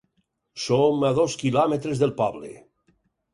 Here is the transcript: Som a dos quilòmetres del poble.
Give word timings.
Som 0.61 1.05
a 1.09 1.11
dos 1.19 1.35
quilòmetres 1.41 2.03
del 2.05 2.15
poble. 2.23 2.51